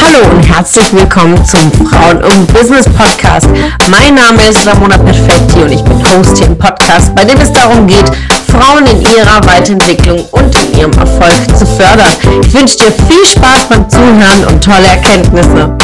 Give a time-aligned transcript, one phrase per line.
[0.00, 3.48] Hallo und herzlich willkommen zum Frauen um Business Podcast.
[3.90, 7.52] Mein Name ist Ramona Perfetti und ich bin Host hier im Podcast, bei dem es
[7.52, 8.08] darum geht,
[8.48, 12.14] Frauen in ihrer Weiterentwicklung und in ihrem Erfolg zu fördern.
[12.42, 15.76] Ich wünsche dir viel Spaß beim Zuhören und tolle Erkenntnisse.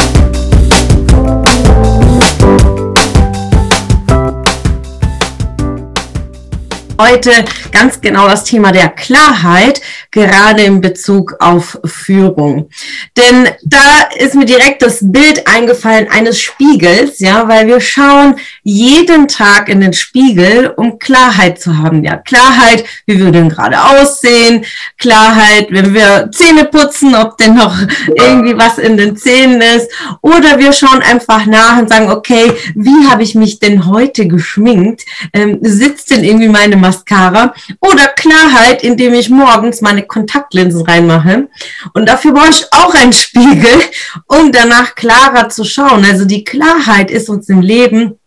[7.00, 9.80] Heute ganz genau das Thema der Klarheit,
[10.10, 12.70] gerade in Bezug auf Führung.
[13.16, 18.36] Denn da ist mir direkt das Bild eingefallen eines Spiegels, ja, weil wir schauen
[18.68, 22.04] jeden Tag in den Spiegel, um Klarheit zu haben.
[22.04, 24.66] Ja, Klarheit, wie wir denn gerade aussehen,
[24.98, 27.74] Klarheit, wenn wir Zähne putzen, ob denn noch
[28.06, 29.90] irgendwie was in den Zähnen ist.
[30.20, 35.06] Oder wir schauen einfach nach und sagen, okay, wie habe ich mich denn heute geschminkt?
[35.32, 41.48] Ähm, sitzt denn irgendwie meine Mascara oder Klarheit, indem ich morgens meine Kontaktlinsen reinmache.
[41.94, 43.80] Und dafür brauche ich auch einen Spiegel,
[44.26, 46.04] um danach klarer zu schauen.
[46.04, 48.18] Also die Klarheit ist uns im Leben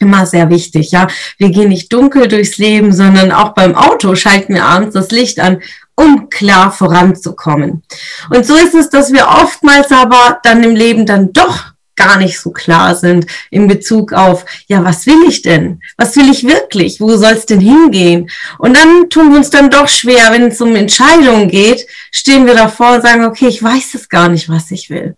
[0.00, 1.06] immer sehr wichtig, ja.
[1.38, 5.38] Wir gehen nicht dunkel durchs Leben, sondern auch beim Auto schalten wir abends das Licht
[5.38, 5.62] an,
[5.94, 7.82] um klar voranzukommen.
[8.30, 12.40] Und so ist es, dass wir oftmals aber dann im Leben dann doch gar nicht
[12.40, 15.82] so klar sind in Bezug auf, ja, was will ich denn?
[15.98, 16.98] Was will ich wirklich?
[16.98, 18.30] Wo soll es denn hingehen?
[18.58, 22.54] Und dann tun wir uns dann doch schwer, wenn es um Entscheidungen geht, stehen wir
[22.54, 25.16] davor und sagen, okay, ich weiß es gar nicht, was ich will.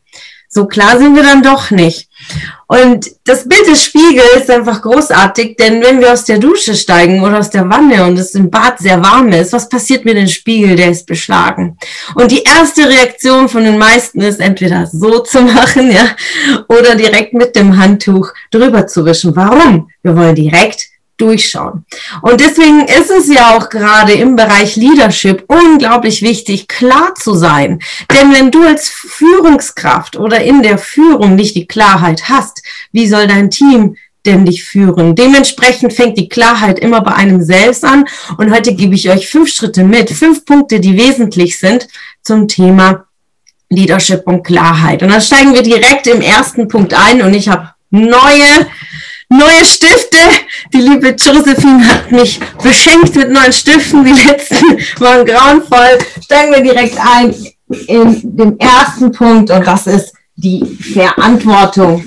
[0.54, 2.10] So klar sind wir dann doch nicht.
[2.66, 7.22] Und das Bild des Spiegels ist einfach großartig, denn wenn wir aus der Dusche steigen
[7.22, 10.28] oder aus der Wanne und es im Bad sehr warm ist, was passiert mit dem
[10.28, 10.76] Spiegel?
[10.76, 11.78] Der ist beschlagen.
[12.16, 16.14] Und die erste Reaktion von den meisten ist entweder so zu machen, ja,
[16.68, 19.34] oder direkt mit dem Handtuch drüber zu wischen.
[19.34, 19.88] Warum?
[20.02, 21.84] Wir wollen direkt durchschauen.
[22.22, 27.80] Und deswegen ist es ja auch gerade im Bereich Leadership unglaublich wichtig, klar zu sein.
[28.10, 32.62] Denn wenn du als Führungskraft oder in der Führung nicht die Klarheit hast,
[32.92, 33.96] wie soll dein Team
[34.26, 35.14] denn dich führen?
[35.14, 38.04] Dementsprechend fängt die Klarheit immer bei einem selbst an.
[38.38, 41.88] Und heute gebe ich euch fünf Schritte mit, fünf Punkte, die wesentlich sind
[42.22, 43.04] zum Thema
[43.68, 45.02] Leadership und Klarheit.
[45.02, 48.66] Und dann steigen wir direkt im ersten Punkt ein und ich habe neue
[49.32, 50.18] neue Stifte.
[50.72, 54.04] Die liebe Josephine hat mich beschenkt mit neuen Stiften.
[54.04, 55.98] Die letzten waren grauenvoll.
[56.22, 57.34] Steigen wir direkt ein
[57.86, 62.04] in den ersten Punkt und das ist die Verantwortung.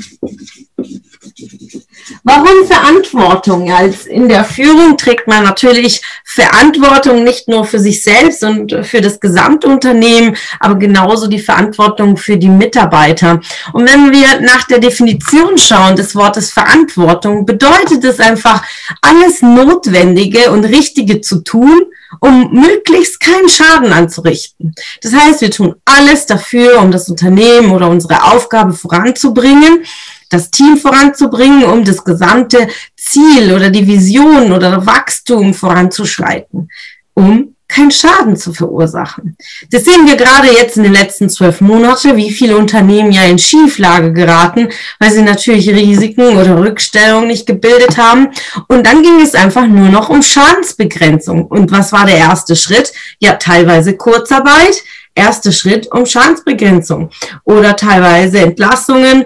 [2.24, 3.72] Warum Verantwortung?
[3.72, 9.02] Als in der Führung trägt man natürlich Verantwortung nicht nur für sich selbst und für
[9.02, 13.42] das Gesamtunternehmen, aber genauso die Verantwortung für die Mitarbeiter.
[13.74, 18.64] Und wenn wir nach der Definition schauen des Wortes Verantwortung, bedeutet es einfach,
[19.02, 21.86] alles Notwendige und Richtige zu tun,
[22.20, 24.74] um möglichst keinen Schaden anzurichten.
[25.02, 29.84] Das heißt, wir tun alles dafür, um das Unternehmen oder unsere Aufgabe voranzubringen
[30.30, 36.70] das Team voranzubringen, um das gesamte Ziel oder die Vision oder Wachstum voranzuschreiten,
[37.14, 39.36] um keinen Schaden zu verursachen.
[39.72, 43.40] Das sehen wir gerade jetzt in den letzten zwölf Monaten, wie viele Unternehmen ja in
[43.40, 44.70] Schieflage geraten,
[45.00, 48.30] weil sie natürlich Risiken oder Rückstellungen nicht gebildet haben.
[48.68, 51.46] Und dann ging es einfach nur noch um Schadensbegrenzung.
[51.48, 52.94] Und was war der erste Schritt?
[53.20, 54.84] Ja, teilweise Kurzarbeit.
[55.16, 57.10] Erster Schritt um Schadensbegrenzung
[57.46, 59.26] oder teilweise Entlassungen,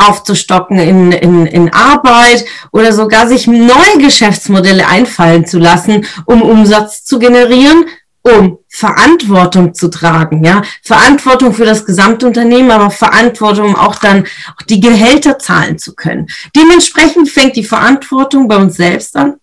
[0.00, 7.04] aufzustocken in, in, in Arbeit oder sogar sich neue Geschäftsmodelle einfallen zu lassen, um Umsatz
[7.04, 7.84] zu generieren,
[8.22, 14.24] um Verantwortung zu tragen, ja, Verantwortung für das Gesamtunternehmen, aber Verantwortung auch dann
[14.56, 16.28] auch die Gehälter zahlen zu können.
[16.54, 19.36] Dementsprechend fängt die Verantwortung bei uns selbst an.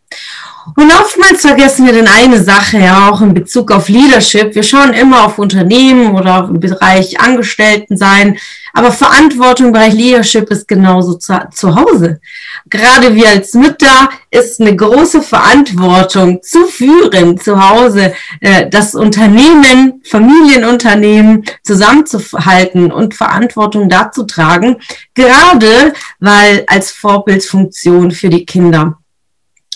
[0.76, 4.54] Und oftmals vergessen wir denn eine Sache, ja, auch in Bezug auf Leadership.
[4.54, 8.38] Wir schauen immer auf Unternehmen oder im Bereich Angestellten sein,
[8.78, 12.22] aber Verantwortung im Bereich Leadership ist genauso zu, zu Hause.
[12.70, 20.04] Gerade wir als Mütter ist eine große Verantwortung zu führen zu Hause, äh, das Unternehmen,
[20.06, 24.78] Familienunternehmen zusammenzuhalten und Verantwortung dazu tragen,
[25.16, 29.00] gerade weil als Vorbildsfunktion für die Kinder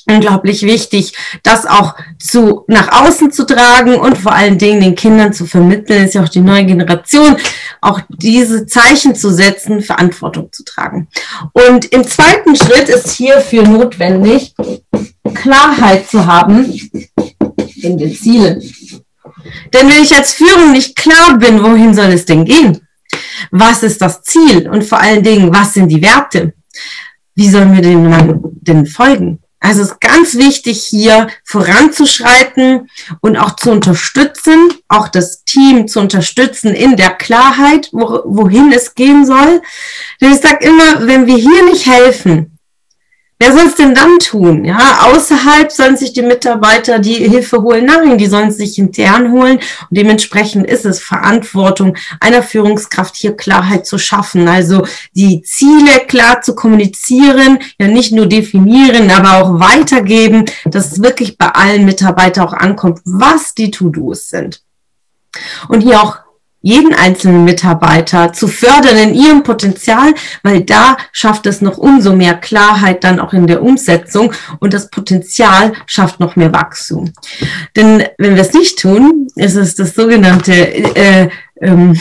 [0.08, 1.14] unglaublich wichtig,
[1.44, 6.06] das auch zu nach außen zu tragen und vor allen Dingen den Kindern zu vermitteln,
[6.06, 7.38] ist ja auch die neue Generation,
[7.82, 11.08] auch diese Zeichen zu setzen, Verantwortung zu tragen.
[11.54, 14.54] Und im zweiten Schritt ist hierfür notwendig,
[15.34, 16.72] Klarheit zu haben
[17.76, 18.62] in den Zielen.
[19.74, 22.88] Denn wenn ich als Führung nicht klar bin, wohin soll es denn gehen?
[23.50, 24.70] Was ist das Ziel?
[24.70, 26.54] Und vor allen Dingen, was sind die Werte?
[27.36, 29.40] Wie sollen wir den, denn folgen?
[29.64, 32.90] Also es ist ganz wichtig, hier voranzuschreiten
[33.22, 38.96] und auch zu unterstützen, auch das Team zu unterstützen in der Klarheit, wo, wohin es
[38.96, 39.62] gehen soll.
[40.20, 42.51] Denn ich sage immer, wenn wir hier nicht helfen,
[43.42, 44.66] Wer soll es denn dann tun?
[44.66, 47.86] Ja, außerhalb sollen sich die Mitarbeiter die Hilfe holen.
[47.86, 49.56] Nein, die sollen sich intern holen.
[49.56, 54.48] Und dementsprechend ist es Verantwortung einer Führungskraft, hier Klarheit zu schaffen.
[54.48, 54.86] Also
[55.16, 61.40] die Ziele klar zu kommunizieren, ja nicht nur definieren, aber auch weitergeben, dass es wirklich
[61.40, 64.62] bei allen Mitarbeitern auch ankommt, was die To-Dos sind.
[65.68, 66.20] Und hier auch
[66.62, 70.14] jeden einzelnen Mitarbeiter zu fördern in ihrem Potenzial,
[70.44, 74.90] weil da schafft es noch umso mehr Klarheit dann auch in der Umsetzung und das
[74.90, 77.12] Potenzial schafft noch mehr Wachstum.
[77.76, 81.30] Denn wenn wir es nicht tun, ist es das sogenannte, äh,
[81.62, 82.00] ähm,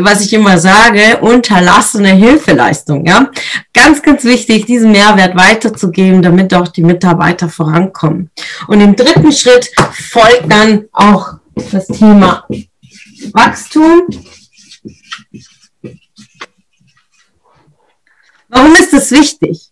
[0.00, 3.06] was ich immer sage, unterlassene Hilfeleistung.
[3.06, 3.30] Ja,
[3.72, 8.30] ganz, ganz wichtig, diesen Mehrwert weiterzugeben, damit auch die Mitarbeiter vorankommen.
[8.66, 11.34] Und im dritten Schritt folgt dann auch
[11.70, 12.44] das Thema
[13.32, 14.08] Wachstum.
[18.48, 19.70] Warum ist das wichtig?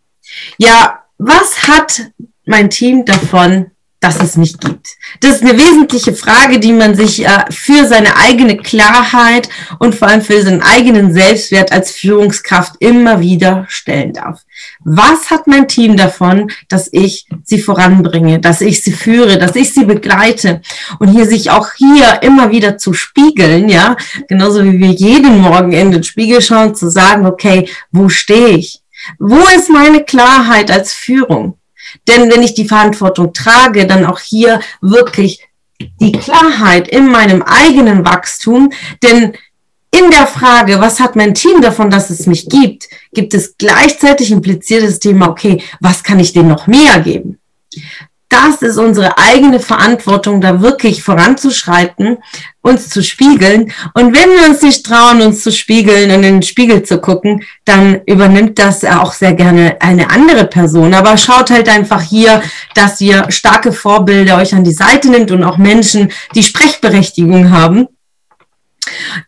[0.59, 2.13] Ja, was hat
[2.45, 3.71] mein Team davon,
[4.03, 4.97] dass es mich gibt?
[5.21, 10.09] Das ist eine wesentliche Frage, die man sich äh, für seine eigene Klarheit und vor
[10.09, 14.43] allem für seinen eigenen Selbstwert als Führungskraft immer wieder stellen darf.
[14.85, 19.73] Was hat mein Team davon, dass ich sie voranbringe, dass ich sie führe, dass ich
[19.73, 20.61] sie begleite
[20.99, 23.97] und hier sich auch hier immer wieder zu spiegeln, ja,
[24.29, 28.81] genauso wie wir jeden Morgen in den Spiegel schauen, zu sagen, okay, wo stehe ich?
[29.19, 31.57] Wo ist meine Klarheit als Führung?
[32.09, 35.41] Denn wenn ich die Verantwortung trage, dann auch hier wirklich
[36.01, 38.73] die Klarheit in meinem eigenen Wachstum,
[39.03, 39.33] denn
[39.95, 44.31] in der Frage, was hat mein Team davon, dass es mich gibt, gibt es gleichzeitig
[44.31, 47.39] impliziertes Thema, okay, was kann ich denen noch mehr geben?
[48.33, 52.17] Das ist unsere eigene Verantwortung, da wirklich voranzuschreiten,
[52.63, 53.71] uns zu spiegeln.
[53.93, 57.45] Und wenn wir uns nicht trauen, uns zu spiegeln und in den Spiegel zu gucken,
[57.67, 60.95] dann übernimmt das auch sehr gerne eine andere Person.
[60.95, 62.41] Aber schaut halt einfach hier,
[62.75, 67.87] dass ihr starke Vorbilder euch an die Seite nimmt und auch Menschen, die Sprechberechtigung haben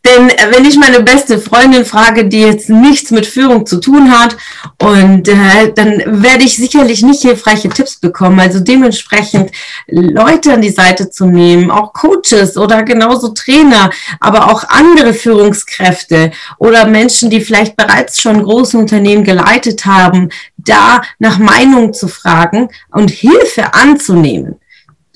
[0.05, 4.11] denn äh, wenn ich meine beste Freundin frage, die jetzt nichts mit Führung zu tun
[4.13, 4.37] hat,
[4.81, 8.41] und äh, dann werde ich sicherlich nicht hilfreiche Tipps bekommen.
[8.41, 9.51] Also dementsprechend
[9.87, 13.91] Leute an die Seite zu nehmen, auch Coaches oder genauso Trainer,
[14.21, 21.03] aber auch andere Führungskräfte oder Menschen, die vielleicht bereits schon große Unternehmen geleitet haben, da
[21.19, 24.57] nach Meinung zu fragen und Hilfe anzunehmen.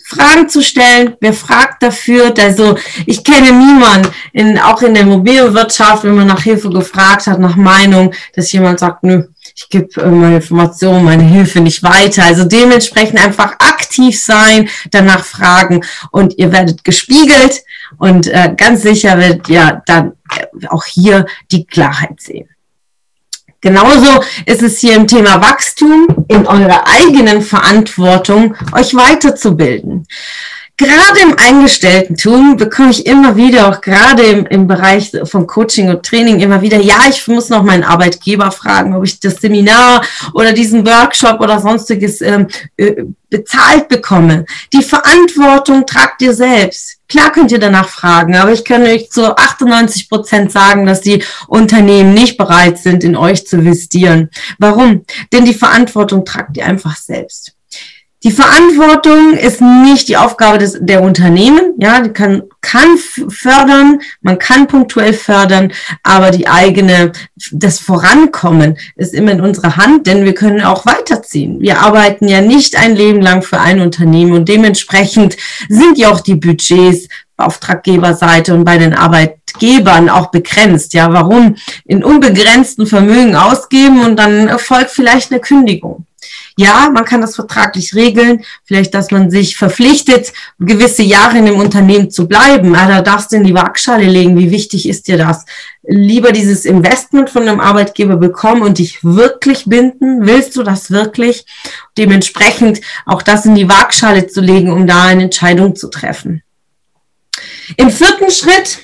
[0.09, 1.17] Fragen zu stellen.
[1.21, 2.33] Wer fragt dafür?
[2.39, 7.39] Also ich kenne niemanden, in, auch in der Immobilienwirtschaft, wenn man nach Hilfe gefragt hat,
[7.39, 9.25] nach Meinung, dass jemand sagt, nö,
[9.55, 12.25] ich gebe äh, meine Informationen, meine Hilfe nicht weiter.
[12.25, 17.63] Also dementsprechend einfach aktiv sein, danach fragen und ihr werdet gespiegelt
[17.99, 22.49] und äh, ganz sicher werdet ihr dann äh, auch hier die Klarheit sehen.
[23.61, 30.07] Genauso ist es hier im Thema Wachstum in eurer eigenen Verantwortung, euch weiterzubilden.
[30.79, 36.07] Gerade im Eingestellten-Tum bekomme ich immer wieder, auch gerade im, im Bereich von Coaching und
[36.07, 40.05] Training, immer wieder, ja, ich muss noch meinen Arbeitgeber fragen, ob ich das Seminar
[40.35, 42.47] oder diesen Workshop oder sonstiges ähm,
[42.77, 44.45] äh, bezahlt bekomme.
[44.73, 46.99] Die Verantwortung tragt ihr selbst.
[47.09, 51.25] Klar könnt ihr danach fragen, aber ich kann euch zu 98 Prozent sagen, dass die
[51.49, 54.31] Unternehmen nicht bereit sind, in euch zu investieren.
[54.61, 55.05] Warum?
[55.33, 57.58] Denn die Verantwortung tragt ihr einfach selbst.
[58.25, 61.75] Die Verantwortung ist nicht die Aufgabe des, der Unternehmen.
[61.79, 65.73] Ja, die kann, kann fördern, man kann punktuell fördern,
[66.03, 67.13] aber die eigene,
[67.53, 71.61] das Vorankommen ist immer in unserer Hand, denn wir können auch weiterziehen.
[71.61, 75.37] Wir arbeiten ja nicht ein Leben lang für ein Unternehmen und dementsprechend
[75.69, 80.93] sind ja auch die Budgets Auftraggeberseite und bei den Arbeitgebern auch begrenzt.
[80.93, 86.08] Ja, warum in unbegrenzten Vermögen ausgeben und dann erfolgt vielleicht eine Kündigung?
[86.59, 91.55] Ja, man kann das vertraglich regeln, vielleicht, dass man sich verpflichtet, gewisse Jahre in dem
[91.55, 92.75] Unternehmen zu bleiben.
[92.75, 95.45] Aber da darfst du in die Waagschale legen, wie wichtig ist dir das?
[95.85, 100.27] Lieber dieses Investment von einem Arbeitgeber bekommen und dich wirklich binden.
[100.27, 101.47] Willst du das wirklich?
[101.97, 106.43] Dementsprechend auch das in die Waagschale zu legen, um da eine Entscheidung zu treffen.
[107.77, 108.81] Im vierten Schritt,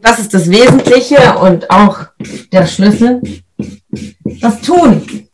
[0.00, 2.06] das ist das Wesentliche und auch
[2.50, 3.20] der Schlüssel,
[4.40, 5.28] das Tun.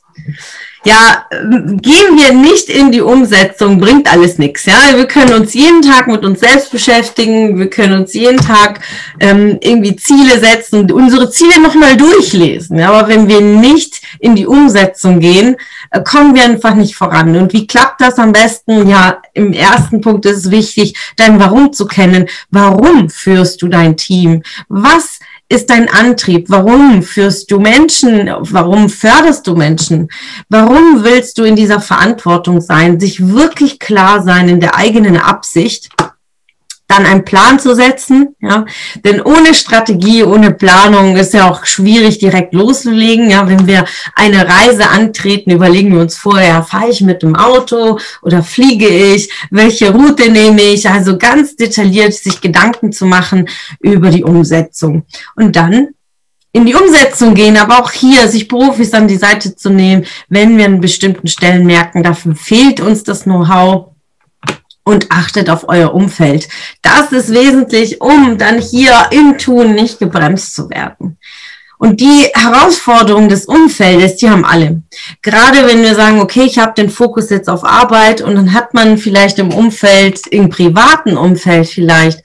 [0.85, 4.65] Ja, gehen wir nicht in die Umsetzung, bringt alles nichts.
[4.65, 8.81] Ja, wir können uns jeden Tag mit uns selbst beschäftigen, wir können uns jeden Tag
[9.21, 12.79] ähm, irgendwie Ziele setzen, unsere Ziele nochmal durchlesen.
[12.79, 15.57] Ja, aber wenn wir nicht in die Umsetzung gehen,
[15.91, 17.37] äh, kommen wir einfach nicht voran.
[17.37, 18.89] Und wie klappt das am besten?
[18.89, 22.29] Ja, im ersten Punkt ist es wichtig, dein Warum zu kennen.
[22.51, 24.43] Warum führst du dein Team?
[24.69, 25.18] Was
[25.49, 26.51] ist dein Antrieb?
[26.51, 28.31] Warum führst du Menschen?
[28.41, 30.09] Warum förderst du Menschen?
[30.49, 33.01] Warum willst du in dieser Verantwortung sein?
[33.01, 35.89] Sich wirklich klar sein in der eigenen Absicht
[36.89, 38.65] dann einen Plan zu setzen, ja,
[39.05, 44.49] denn ohne Strategie, ohne Planung ist ja auch schwierig direkt loszulegen, ja, wenn wir eine
[44.49, 49.93] Reise antreten, überlegen wir uns vorher, fahre ich mit dem Auto oder fliege ich, welche
[49.93, 53.49] Route nehme ich, also ganz detailliert sich Gedanken zu machen
[53.81, 55.05] über die Umsetzung.
[55.37, 55.89] Und dann
[56.53, 60.57] in die Umsetzung gehen, aber auch hier sich Profis an die Seite zu nehmen, wenn
[60.57, 63.91] wir an bestimmten Stellen merken, dafür fehlt uns das Know-how,
[64.89, 66.49] und achtet auf euer Umfeld.
[66.81, 71.19] Das ist wesentlich, um dann hier im Tun nicht gebremst zu werden.
[71.77, 74.83] Und die Herausforderungen des Umfeldes, die haben alle.
[75.21, 78.73] Gerade wenn wir sagen, okay, ich habe den Fokus jetzt auf Arbeit und dann hat
[78.73, 82.23] man vielleicht im Umfeld, im privaten Umfeld vielleicht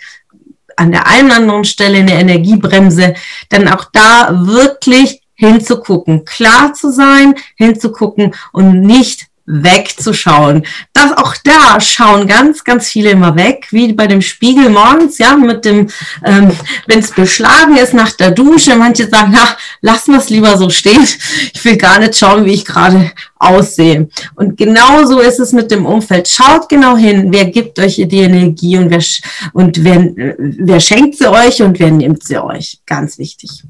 [0.77, 3.13] an der einen oder anderen Stelle eine Energiebremse,
[3.49, 10.65] dann auch da wirklich hinzugucken, klar zu sein, hinzugucken und nicht wegzuschauen.
[10.93, 15.35] Das auch da schauen ganz, ganz viele immer weg, wie bei dem Spiegel morgens, ja,
[15.35, 15.89] mit dem,
[16.23, 16.51] ähm,
[16.87, 18.75] wenn es beschlagen ist nach der Dusche.
[18.75, 21.05] Manche sagen, na, lassen wir es lieber so stehen.
[21.53, 24.07] Ich will gar nicht schauen, wie ich gerade aussehe.
[24.35, 26.29] Und genauso ist es mit dem Umfeld.
[26.29, 29.03] Schaut genau hin, wer gibt euch die Energie und wer,
[29.51, 32.79] und wer, wer schenkt sie euch und wer nimmt sie euch.
[32.85, 33.63] Ganz wichtig.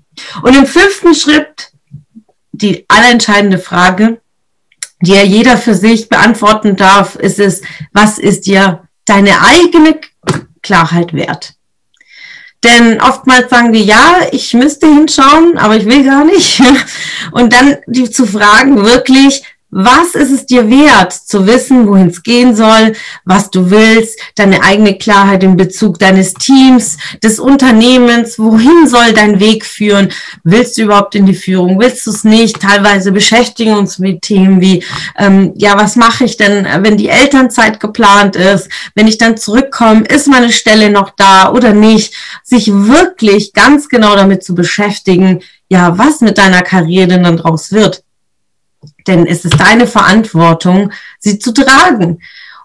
[0.44, 1.72] Und im fünften Schritt,
[2.52, 4.20] die allerentscheidende Frage,
[5.04, 10.00] die ja jeder für sich beantworten darf, ist es, was ist dir deine eigene
[10.62, 11.56] Klarheit wert?
[12.64, 16.62] Denn oftmals sagen wir, ja, ich müsste hinschauen, aber ich will gar nicht.
[17.32, 19.44] Und dann die zu fragen, wirklich,
[19.76, 22.94] was ist es dir wert, zu wissen, wohin es gehen soll,
[23.26, 29.40] was du willst, deine eigene Klarheit in Bezug deines Teams, des Unternehmens, wohin soll dein
[29.40, 30.10] Weg führen?
[30.44, 31.80] Willst du überhaupt in die Führung?
[31.80, 32.62] Willst du es nicht?
[32.62, 34.84] Teilweise beschäftigen uns mit Themen wie,
[35.18, 38.70] ähm, ja, was mache ich denn, wenn die Elternzeit geplant ist?
[38.94, 42.14] Wenn ich dann zurückkomme, ist meine Stelle noch da oder nicht?
[42.44, 47.72] Sich wirklich ganz genau damit zu beschäftigen, ja, was mit deiner Karriere denn dann draus
[47.72, 48.03] wird.
[49.08, 52.20] Denn es ist deine Verantwortung, sie zu tragen.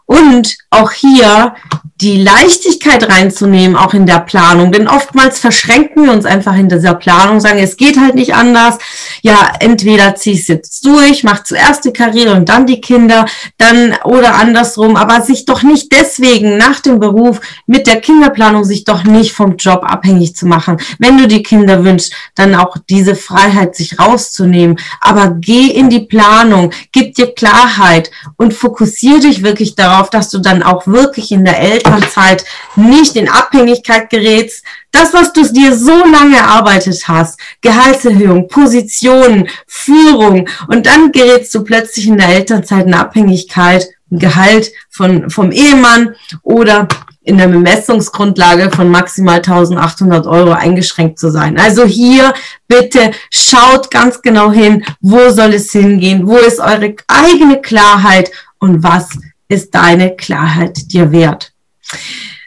[0.07, 1.55] Und auch hier
[2.01, 4.71] die Leichtigkeit reinzunehmen, auch in der Planung.
[4.71, 8.79] Denn oftmals verschränken wir uns einfach in dieser Planung, sagen, es geht halt nicht anders.
[9.23, 13.27] Ja, entweder zieh es jetzt durch, mach zuerst die Karriere und dann die Kinder,
[13.57, 18.85] dann oder andersrum, aber sich doch nicht deswegen nach dem Beruf mit der Kinderplanung sich
[18.85, 20.77] doch nicht vom Job abhängig zu machen.
[21.01, 24.79] Wenn du die Kinder wünschst, dann auch diese Freiheit sich rauszunehmen.
[25.01, 30.39] Aber geh in die Planung, gib dir Klarheit und fokussiere dich wirklich darauf, dass du
[30.39, 32.45] dann auch wirklich in der Eltern Elternzeit
[32.77, 34.65] nicht in Abhängigkeit gerätst.
[34.91, 41.65] Das, was du dir so lange erarbeitet hast, Gehaltserhöhung, Positionen, Führung und dann gerätst du
[41.65, 46.89] plötzlich in der Elternzeit in Abhängigkeit, Gehalt von, vom Ehemann oder
[47.23, 51.59] in der Bemessungsgrundlage von maximal 1800 Euro eingeschränkt zu sein.
[51.59, 52.33] Also hier
[52.69, 58.83] bitte schaut ganz genau hin, wo soll es hingehen, wo ist eure eigene Klarheit und
[58.83, 59.11] was
[59.49, 61.53] ist deine Klarheit dir wert.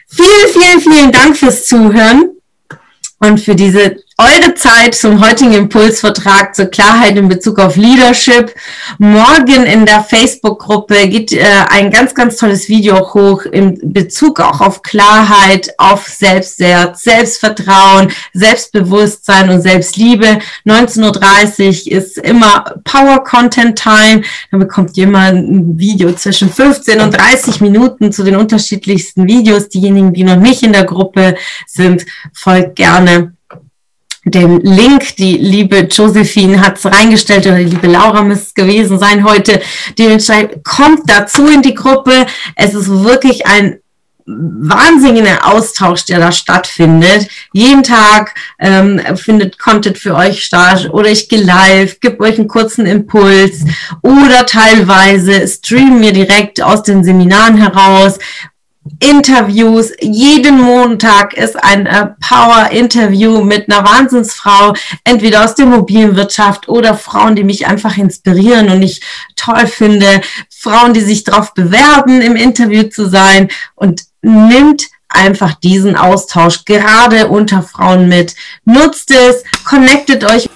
[0.08, 2.36] Vielen, vielen, vielen Dank fürs Zuhören
[3.18, 8.54] und für diese eure Zeit zum heutigen Impulsvertrag zur Klarheit in Bezug auf Leadership.
[8.98, 14.60] Morgen in der Facebook-Gruppe geht äh, ein ganz, ganz tolles Video hoch in Bezug auch
[14.60, 20.38] auf Klarheit, auf Selbstwert, Selbstvertrauen, Selbstbewusstsein und Selbstliebe.
[20.66, 24.22] 19.30 Uhr ist immer Power Content Time.
[24.50, 29.68] Da bekommt ihr immer ein Video zwischen 15 und 30 Minuten zu den unterschiedlichsten Videos.
[29.68, 31.34] Diejenigen, die noch nicht in der Gruppe
[31.66, 33.32] sind, folgt gerne
[34.24, 35.16] den Link.
[35.16, 39.60] Die liebe Josephine hat es reingestellt oder die liebe Laura müsste es gewesen sein heute.
[39.98, 42.26] Dementsprechend kommt dazu in die Gruppe.
[42.56, 43.78] Es ist wirklich ein
[44.24, 47.28] wahnsinniger Austausch, der da stattfindet.
[47.52, 52.48] Jeden Tag ähm, findet Content für euch statt oder ich gehe live, gebe euch einen
[52.48, 53.64] kurzen Impuls
[54.02, 58.18] oder teilweise streamen wir direkt aus den Seminaren heraus
[58.98, 59.92] Interviews.
[60.00, 64.74] Jeden Montag ist ein äh, Power-Interview mit einer Wahnsinnsfrau,
[65.04, 69.00] entweder aus der Mobilwirtschaft oder Frauen, die mich einfach inspirieren und ich
[69.36, 70.20] toll finde.
[70.50, 77.28] Frauen, die sich darauf bewerben, im Interview zu sein und nimmt einfach diesen Austausch gerade
[77.28, 78.34] unter Frauen mit.
[78.64, 80.48] Nutzt es, connectet euch.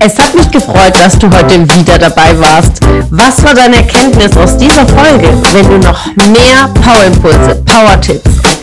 [0.00, 2.80] Es hat mich gefreut, dass du heute wieder dabei warst.
[3.10, 5.28] Was war deine Erkenntnis aus dieser Folge?
[5.52, 8.47] Wenn du noch mehr Power-Impulse, Power-Tipps